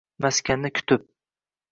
Maskanni 0.25 0.71
kutib. 0.79 1.05